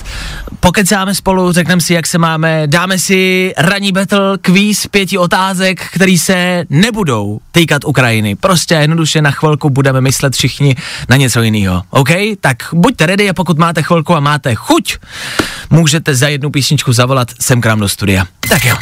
[0.61, 6.19] pokecáme spolu, řekneme si, jak se máme, dáme si ranní battle, kvíz pěti otázek, který
[6.19, 8.37] se nebudou týkat Ukrajiny.
[8.37, 10.77] Prostě jednoduše na chvilku budeme myslet všichni
[11.09, 11.83] na něco jiného.
[11.91, 12.11] OK?
[12.41, 14.97] Tak buďte ready a pokud máte chvilku a máte chuť,
[15.71, 18.25] můžete za jednu písničku zavolat sem k nám do studia.
[18.49, 18.77] Tak jo.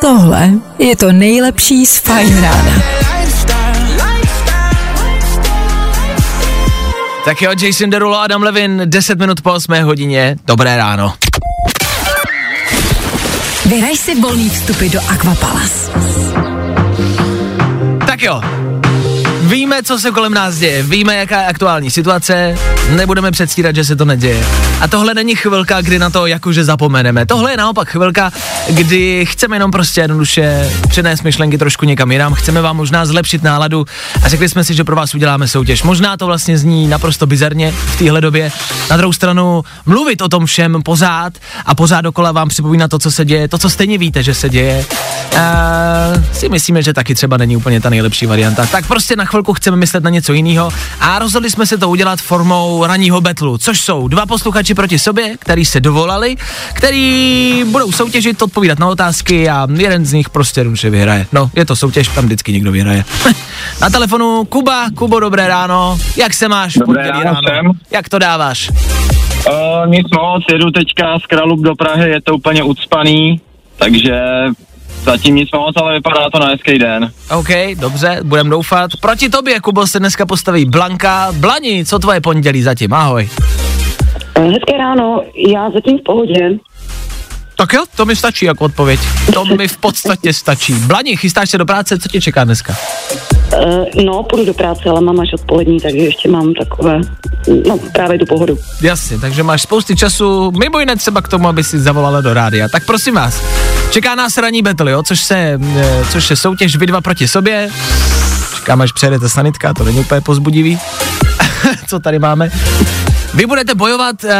[0.00, 2.82] Tohle je to nejlepší z Fine Rána.
[7.24, 10.36] Tak jo, Jason Derulo, Adam Levin, 10 minut po 8 hodině.
[10.46, 11.14] Dobré ráno.
[13.66, 15.90] Vyraj si volný vstupy do Aquapalas.
[18.06, 18.40] Tak jo,
[19.52, 22.58] Víme, co se kolem nás děje, víme, jaká je aktuální situace,
[22.96, 24.46] nebudeme předstírat, že se to neděje.
[24.80, 27.26] A tohle není chvilka, kdy na to jakože zapomeneme.
[27.26, 28.32] Tohle je naopak chvilka,
[28.68, 33.84] kdy chceme jenom prostě jednoduše přenést myšlenky trošku někam jinam, chceme vám možná zlepšit náladu
[34.22, 35.82] a řekli jsme si, že pro vás uděláme soutěž.
[35.82, 38.52] Možná to vlastně zní naprosto bizarně v téhle době.
[38.90, 41.32] Na druhou stranu mluvit o tom všem pořád
[41.66, 44.48] a pořád dokola vám připomínat to, co se děje, to, co stejně víte, že se
[44.48, 44.86] děje,
[45.38, 48.66] a si myslíme, že taky třeba není úplně ta nejlepší varianta.
[48.66, 52.20] Tak prostě na chvilku chceme myslet na něco jiného a rozhodli jsme se to udělat
[52.20, 56.36] formou ranního betlu, což jsou dva posluchači proti sobě, který se dovolali,
[56.72, 61.26] který budou soutěžit, odpovídat na otázky a jeden z nich prostě jednoduše vyhraje.
[61.32, 63.04] No, je to soutěž, tam vždycky někdo vyhraje.
[63.80, 65.98] na telefonu Kuba, Kubo, dobré ráno.
[66.16, 66.74] Jak se máš?
[66.74, 67.70] Dobré Pondělí ráno všem.
[67.90, 68.70] Jak to dáváš?
[68.70, 73.40] Uh, nic moc, jedu teďka z Kralub do Prahy, je to úplně ucpaný,
[73.76, 74.20] takže
[75.04, 77.10] zatím nic moc, ale vypadá to na hezký den.
[77.30, 78.90] OK, dobře, budem doufat.
[79.00, 81.28] Proti tobě, Kubo, se dneska postaví Blanka.
[81.32, 82.92] Blani, co tvoje pondělí zatím?
[82.92, 83.28] Ahoj.
[84.38, 86.58] Hezké ráno, já zatím v pohodě.
[87.56, 89.00] Tak jo, to mi stačí jako odpověď.
[89.34, 90.74] To mi v podstatě stačí.
[90.74, 92.76] Blani, chystáš se do práce, co tě čeká dneska?
[93.52, 97.00] Uh, no, půjdu do práce, ale mám až odpolední, takže ještě mám takové,
[97.66, 98.58] no právě tu pohodu.
[98.82, 102.68] Jasně, takže máš spousty času, mimo jiné třeba k tomu, aby si zavolala do rádia.
[102.68, 103.42] Tak prosím vás,
[103.92, 107.70] čeká nás ranní battle, jo, což, se, eh, což je soutěž vy dva proti sobě.
[108.56, 110.78] Čekám, až přejedete sanitka, to není úplně pozbudivý.
[111.86, 112.50] Co tady máme?
[113.34, 114.30] Vy budete bojovat uh,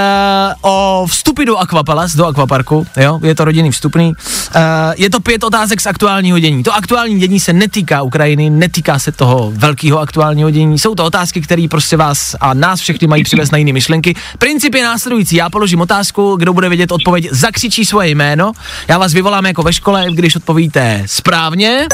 [0.63, 4.09] o vstupy do Aquapalas, do Aquaparku, jo, je to rodinný vstupný.
[4.09, 4.63] Uh,
[4.97, 6.63] je to pět otázek z aktuálního dění.
[6.63, 10.79] To aktuální dění se netýká Ukrajiny, netýká se toho velkého aktuálního dění.
[10.79, 14.15] Jsou to otázky, které prostě vás a nás všechny mají přivést na jiné myšlenky.
[14.39, 15.37] Princip je následující.
[15.37, 18.53] Já položím otázku, kdo bude vědět odpověď, zakřičí svoje jméno.
[18.89, 21.87] Já vás vyvolám jako ve škole, když odpovíte správně.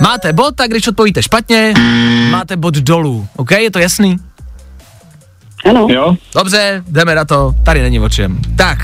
[0.00, 1.74] Máte bod a když odpovíte špatně,
[2.30, 3.28] máte bod dolů.
[3.36, 4.27] OK, je to jasný?
[5.64, 5.86] Ano.
[5.90, 6.16] Jo?
[6.34, 8.38] Dobře, jdeme na to, tady není o čem.
[8.56, 8.78] Tak,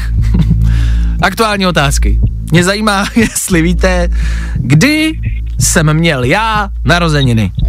[1.22, 2.20] aktuální otázky.
[2.52, 4.08] Mě zajímá, jestli víte,
[4.54, 5.12] kdy
[5.60, 7.52] jsem měl já narozeniny.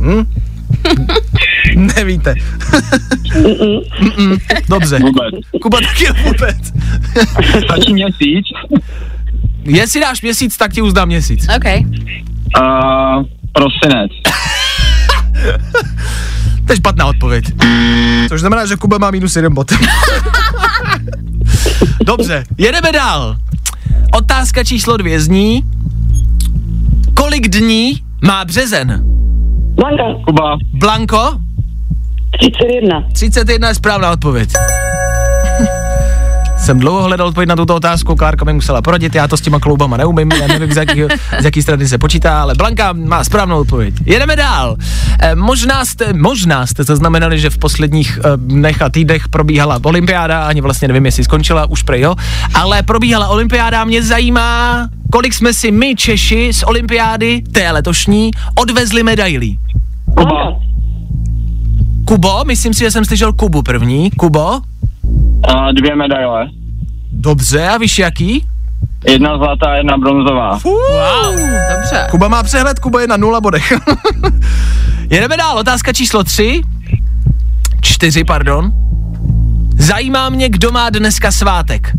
[0.00, 0.24] Hm?
[1.76, 2.34] Nevíte.
[4.00, 4.38] Mm-mm.
[4.68, 4.98] Dobře.
[4.98, 5.34] Vůbec.
[5.62, 6.56] Kuba taky vůbec.
[7.64, 8.46] Stačí měsíc.
[9.64, 11.46] Jestli dáš měsíc, tak ti uzdám měsíc.
[11.56, 11.64] OK.
[11.64, 14.10] Uh, prosinec.
[16.70, 17.44] To je špatná odpověď.
[18.28, 19.72] Což znamená, že Kuba má minus jeden bod.
[22.06, 23.36] Dobře, jedeme dál.
[24.12, 25.64] Otázka číslo dvě zní,
[27.14, 29.00] kolik dní má březen?
[29.74, 30.58] Blanka, Kuba.
[30.72, 31.38] Blanko?
[32.38, 33.02] 31.
[33.12, 34.48] 31 je správná odpověď.
[36.70, 39.60] Jsem dlouho hledal odpověď na tuto otázku, Klárka mi musela poradit, já to s těma
[39.60, 41.02] kloubama neumím, já nevím, z jaký,
[41.40, 43.94] z jaký strany se počítá, ale Blanka má správnou odpověď.
[44.04, 44.76] Jedeme dál.
[45.22, 50.46] E, možná jste, možná jste zaznamenali, že v posledních e, dnech a týdnech probíhala olympiáda,
[50.46, 52.14] ani vlastně nevím, jestli skončila, už prej, jo,
[52.54, 59.02] ale probíhala olympiáda, mě zajímá, kolik jsme si my Češi z olympiády, té letošní, odvezli
[59.02, 59.58] medailí.
[60.16, 60.60] Kuba.
[62.04, 64.10] Kubo, myslím si, že jsem slyšel Kubu první.
[64.10, 64.60] Kubo?
[65.50, 66.59] Uh, dvě medaile.
[67.20, 68.44] Dobře, a víš jaký?
[69.08, 70.58] Jedna zlatá, jedna bronzová.
[70.64, 71.36] Wow,
[71.76, 72.06] dobře.
[72.10, 73.72] Kuba má přehled, Kuba je na nula bodech.
[75.10, 76.60] Jedeme dál, otázka číslo tři.
[77.80, 78.72] Čtyři, pardon.
[79.78, 81.92] Zajímá mě, kdo má dneska svátek.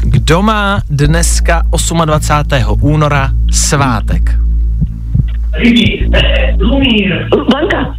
[0.00, 1.62] Kdo má dneska
[2.04, 2.78] 28.
[2.80, 4.38] února svátek?
[7.50, 7.96] Blanka,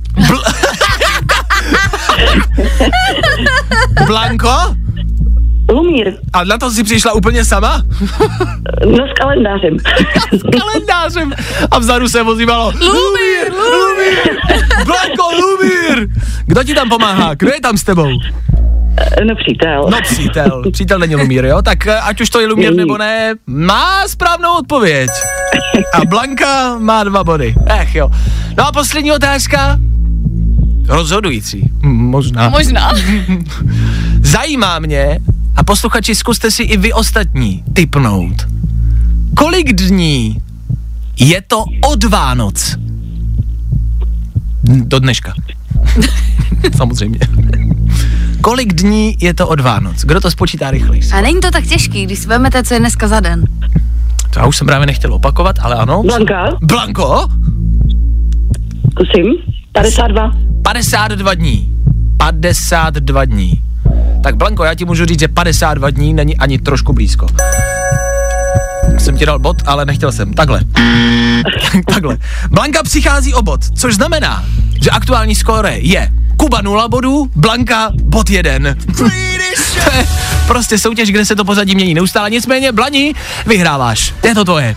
[4.07, 4.75] Blanko?
[5.71, 7.84] Lumír, A na to si přišla úplně sama?
[8.86, 9.77] no s kalendářem.
[10.60, 11.34] kalendářem
[11.71, 14.38] a vzadu se ozývalo Lumír, Lumír,
[14.86, 16.07] Blanko, Lumír.
[16.45, 17.34] Kdo ti tam pomáhá?
[17.34, 18.10] Kdo je tam s tebou?
[19.27, 19.81] No přítel.
[19.91, 21.62] No přítel, přítel není Lumír, jo?
[21.62, 25.10] Tak eh, ať už to je Lumír nebo ne, má správnou odpověď.
[25.93, 27.55] A Blanka má dva body.
[27.79, 28.10] Ech jo.
[28.57, 29.77] No a poslední otázka.
[30.91, 31.71] Rozhodující.
[31.84, 32.49] Hm, Možná.
[32.49, 32.91] Možná.
[34.21, 35.19] Zajímá mě,
[35.56, 38.47] a posluchači, zkuste si i vy ostatní typnout.
[39.36, 40.38] Kolik dní
[41.19, 42.75] je to od Vánoc?
[44.63, 45.34] Do dneška.
[46.77, 47.19] Samozřejmě.
[48.41, 50.01] Kolik dní je to od Vánoc?
[50.06, 51.01] Kdo to spočítá rychleji?
[51.13, 53.43] A není to tak těžký, když si vezmete, co je dneska za den.
[54.34, 56.04] To já už jsem právě nechtěl opakovat, ale ano.
[56.04, 57.27] Blanka, Blanko?
[58.97, 59.25] kusím.
[59.71, 60.32] 52.
[60.63, 61.69] 52 dní.
[62.17, 63.62] 52 dní.
[64.24, 67.28] Tak Blanko, já ti můžu říct, že 52 dní není ani trošku blízko.
[68.97, 70.34] Jsem ti dal bod, ale nechtěl jsem.
[70.34, 70.62] Takhle.
[71.93, 72.17] Takhle.
[72.50, 74.45] Blanka přichází o bod, což znamená,
[74.82, 78.76] že aktuální skóre je Kuba 0 bodů, Blanka bod 1.
[79.86, 80.08] To je
[80.47, 82.30] prostě soutěž, kde se to pozadí mění neustále.
[82.30, 83.13] Nicméně, Blani,
[83.45, 84.13] vyhráváš.
[84.24, 84.76] Je to tvoje.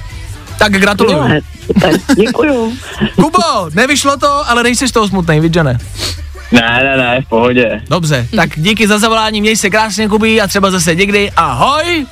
[0.58, 1.22] Tak gratuluju.
[1.22, 2.72] Milé, super, děkuju.
[3.16, 5.78] Kubo, nevyšlo to, ale nejsi z toho smutnej, vidíš, že ne?
[6.52, 7.82] Ne, ne, ne, v pohodě.
[7.90, 11.30] Dobře, tak díky za zavolání, měj se krásně, Kubí, a třeba zase někdy.
[11.36, 12.06] Ahoj!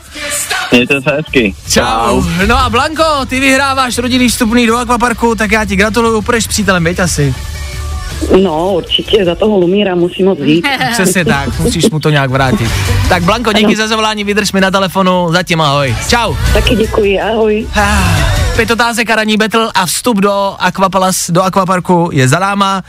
[0.72, 1.54] Mějte se hezky.
[1.70, 2.22] Čau.
[2.46, 6.48] No a Blanko, ty vyhráváš rodinný vstupný do akvaparku, tak já ti gratuluju, půjdeš s
[6.48, 7.34] přítelem, veď asi.
[8.42, 10.66] No, určitě za toho Lumíra musím moc vzít.
[10.92, 12.70] Přesně tak, musíš mu to nějak vrátit.
[13.08, 15.96] Tak Blanko, díky za zavolání, vydrž mi na telefonu, zatím ahoj.
[16.08, 16.34] Čau.
[16.52, 17.66] Taky děkuji, ahoj.
[17.74, 22.82] Ah, Pět otázek a ranní battle a vstup do Aquapalas, do akvaparku je za náma.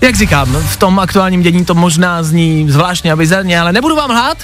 [0.00, 4.10] Jak říkám, v tom aktuálním dění to možná zní zvláštně a bizarně, ale nebudu vám
[4.10, 4.38] lhát.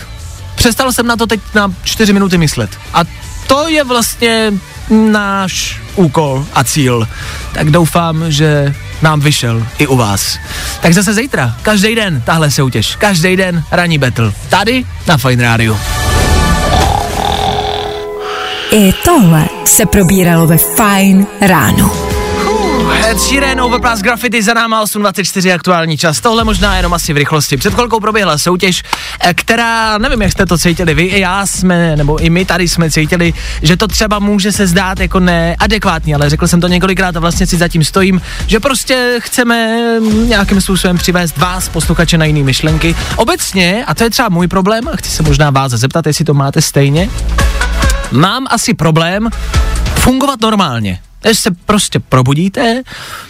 [0.55, 2.71] Přestal jsem na to teď na čtyři minuty myslet.
[2.95, 3.01] A
[3.47, 4.53] to je vlastně
[4.91, 7.09] náš úkol a cíl.
[7.53, 10.39] Tak doufám, že nám vyšel i u vás.
[10.81, 14.33] Tak zase zítra, každý den, tahle soutěž, každý den ranní battle.
[14.49, 15.79] Tady na Fine Radio.
[18.71, 22.08] I tohle se probíralo ve Fine ráno.
[23.09, 26.21] Ed Sheeran, Overpass Graffiti za náma 8.24 aktuální čas.
[26.21, 27.57] Tohle možná jenom asi v rychlosti.
[27.57, 28.83] Před chvilkou proběhla soutěž,
[29.21, 32.69] eh, která, nevím, jak jste to cítili vy, i já jsme, nebo i my tady
[32.69, 37.17] jsme cítili, že to třeba může se zdát jako neadekvátní, ale řekl jsem to několikrát
[37.17, 39.79] a vlastně si zatím stojím, že prostě chceme
[40.27, 42.95] nějakým způsobem přivést vás, posluchače, na jiné myšlenky.
[43.17, 46.35] Obecně, a to je třeba můj problém, a chci se možná vás zeptat, jestli to
[46.35, 47.11] máte stejně,
[48.11, 49.29] mám asi problém
[49.95, 51.01] fungovat normálně.
[51.23, 52.83] Když se prostě probudíte,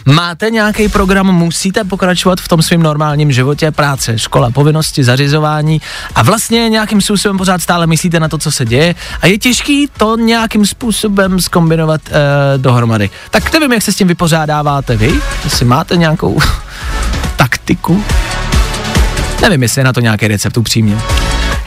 [0.06, 5.80] máte nějaký program, musíte pokračovat v tom svém normálním životě, práce, škola, povinnosti, zařizování
[6.14, 9.88] a vlastně nějakým způsobem pořád stále myslíte na to, co se děje a je těžký
[9.96, 12.14] to nějakým způsobem skombinovat uh,
[12.62, 13.10] dohromady.
[13.30, 16.38] Tak nevím, jak se s tím vypořádáváte vy, jestli máte nějakou
[17.36, 18.04] taktiku.
[19.42, 20.98] Nevím, jestli je na to nějaký recept upřímně.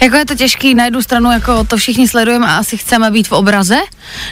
[0.01, 3.27] Jako je to těžký, na jednu stranu jako to všichni sledujeme a asi chceme být
[3.27, 3.77] v obraze,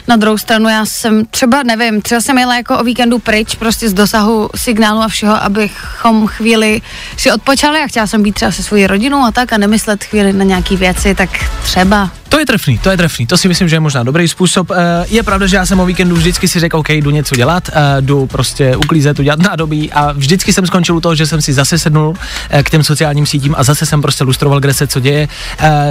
[0.08, 3.88] na druhou stranu já jsem třeba, nevím, třeba jsem jela jako o víkendu pryč prostě
[3.88, 6.82] z dosahu signálu a všeho, abychom chvíli
[7.16, 10.32] si odpočali a chtěla jsem být třeba se svojí rodinou a tak a nemyslet chvíli
[10.32, 11.30] na nějaký věci, tak
[11.62, 12.19] třeba.
[12.30, 14.70] To je trefný, to je trefný, to si myslím, že je možná dobrý způsob.
[14.70, 14.74] Eh,
[15.08, 17.96] je pravda, že já jsem o víkendu vždycky si řekl, OK, jdu něco dělat, eh,
[18.00, 21.78] jdu prostě uklízet, udělat nádobí a vždycky jsem skončil u toho, že jsem si zase
[21.78, 22.14] sednul
[22.50, 25.28] eh, k těm sociálním sítím a zase jsem prostě lustroval, kde se co děje.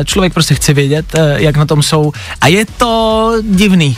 [0.05, 2.11] Člověk prostě chce vědět, jak na tom jsou
[2.41, 3.97] a je to divný.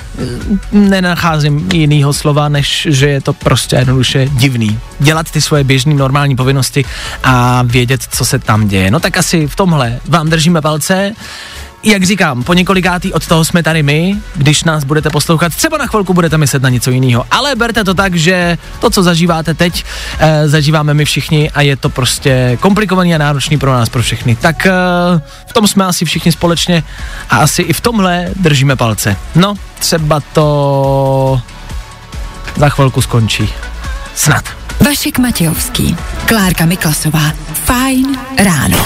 [0.71, 4.79] Nenacházím jinýho slova, než že je to prostě jednoduše divný.
[4.99, 6.85] Dělat ty svoje běžné normální povinnosti
[7.23, 8.91] a vědět, co se tam děje.
[8.91, 11.13] No tak asi v tomhle vám držíme palce
[11.83, 15.87] jak říkám, po několikátý od toho jsme tady my, když nás budete poslouchat, třeba na
[15.87, 17.25] chvilku budete myslet na něco jiného.
[17.31, 19.85] Ale berte to tak, že to, co zažíváte teď,
[20.19, 24.35] e, zažíváme my všichni a je to prostě komplikovaný a náročný pro nás, pro všechny.
[24.35, 24.71] Tak e,
[25.47, 26.83] v tom jsme asi všichni společně
[27.29, 29.15] a asi i v tomhle držíme palce.
[29.35, 31.41] No, třeba to
[32.55, 33.49] za chvilku skončí.
[34.15, 34.45] Snad.
[34.85, 38.77] Vašek Matějovský, Klárka Miklasová, Fajn ráno.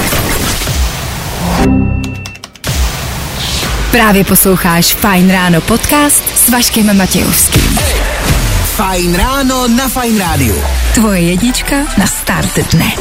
[3.95, 7.79] Právě posloucháš Fajn ráno podcast s Vaškem Matějovským.
[8.75, 10.55] Fajn ráno na Fajn rádiu.
[10.93, 12.91] Tvoje jedička na start dne.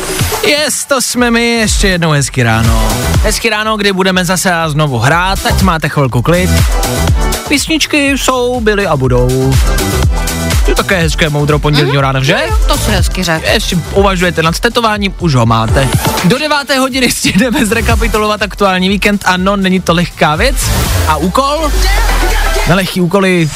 [0.47, 2.89] Yes, to jsme my, ještě jednou hezky ráno.
[3.23, 6.51] Hezky ráno, kdy budeme zase znovu hrát, ať máte chvilku klid.
[7.49, 9.55] Písničky jsou, byly a budou.
[10.75, 12.01] To také hezké moudro pondělního mm-hmm.
[12.01, 12.33] rána, že?
[12.33, 13.47] Jo, to se hezky řekl.
[13.47, 15.89] Jestli uvažujete nad tetováním, už ho máte.
[16.25, 19.23] Do deváté hodiny stihneme zrekapitulovat aktuální víkend.
[19.27, 20.57] Ano, není to lehká věc.
[21.09, 21.71] A úkol?
[22.69, 23.51] Na lehký úkoly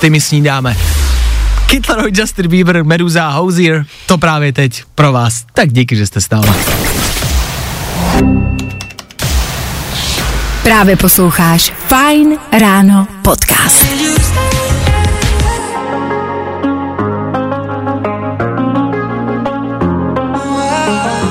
[0.00, 0.76] ty mi snídáme.
[1.66, 5.44] Kid Laroi, Justin Bieber, Meduza, Hosier, to právě teď pro vás.
[5.54, 6.48] Tak díky, že jste stále.
[10.62, 13.86] Právě posloucháš Fine Ráno podcast.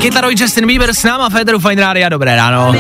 [0.08, 2.72] Kid Laroi, Justin Bieber s náma, Federu Fine Rádia, dobré ráno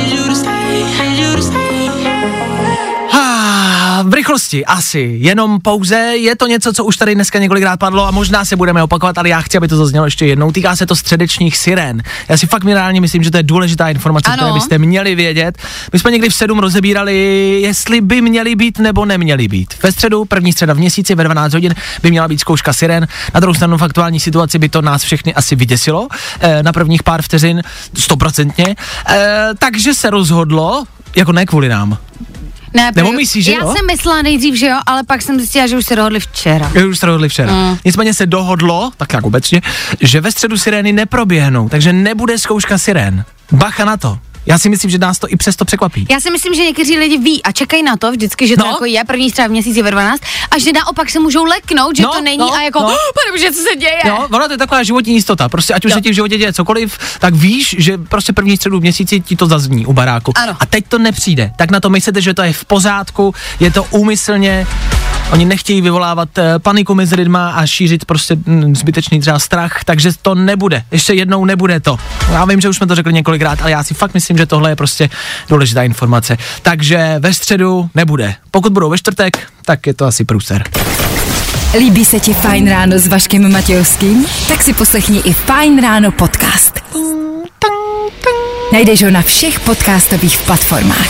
[4.04, 8.12] v rychlosti asi, jenom pouze je to něco, co už tady dneska několikrát padlo a
[8.12, 10.52] možná se budeme opakovat, ale já chci, aby to zaznělo ještě jednou.
[10.52, 12.04] Týká se to středečních sirén.
[12.30, 15.58] Já si fakt minimálně myslím, že to je důležitá informace, kterou byste měli vědět.
[15.94, 17.16] My jsme někdy v sedm rozebírali,
[17.62, 19.74] jestli by měly být nebo neměly být.
[19.84, 23.08] Ve středu, první středa v měsíci ve 12 hodin by měla být zkouška siren.
[23.34, 26.08] Na druhou stranu v aktuální situaci by to nás všechny asi vyděsilo
[26.40, 27.62] eh, na prvních pár vteřin,
[27.98, 28.76] stoprocentně.
[29.10, 30.84] Eh, takže se rozhodlo,
[31.16, 31.98] jako ne kvůli nám,
[32.74, 33.74] ne, Nebo myslíš, že Já jo?
[33.78, 36.72] jsem myslela nejdřív, že jo, ale pak jsem zjistila, že už se dohodli včera.
[36.76, 37.54] Že už se dohodli včera.
[37.54, 37.78] Mm.
[37.86, 39.62] Nicméně se dohodlo, tak jak obecně,
[40.02, 43.26] že ve středu sirény neproběhnou, takže nebude zkouška sirén.
[43.52, 44.20] Bacha na to.
[44.48, 46.06] Já si myslím, že nás to i přesto překvapí.
[46.12, 48.70] Já si myslím, že někteří lidi ví a čekají na to vždycky, že to No.
[48.72, 50.22] jako je první třeba v měsíci ve 12
[50.52, 52.86] a že naopak se můžou leknout, že No, to není no, a jako, no.
[52.86, 54.02] oh, pane, co se děje.
[54.06, 55.50] Jo, ono to je taková životní jistota.
[55.50, 55.96] Prostě ať už Jo.
[55.98, 59.36] se ti v životě děje cokoliv, tak víš, že prostě první středu v měsíci ti
[59.36, 60.32] to zazní u baráku.
[60.36, 60.58] Ano.
[60.60, 61.52] A teď to nepřijde.
[61.58, 64.68] Tak na to myslíte, že to je v pořádku, je to úmyslně,
[65.32, 70.12] Oni nechtějí vyvolávat eh, paniku mezi lidma a šířit prostě mm, zbytečný třeba strach, takže
[70.22, 70.84] to nebude.
[70.92, 71.98] Ještě jednou nebude to.
[72.32, 74.72] Já vím, že už jsme to řekli několikrát, ale já si fakt myslím, že tohle
[74.72, 75.10] je prostě
[75.50, 76.38] důležitá informace.
[76.62, 78.36] Takže ve středu nebude.
[78.52, 80.64] Pokud budou ve čtvrtek, tak je to asi průser.
[81.78, 84.26] Líbí se ti Fajn ráno s Vaškem Matějovským?
[84.48, 86.84] Tak si poslechni i Fajn ráno podcast.
[88.74, 91.08] Najdeš ho na všech podcastových platformách.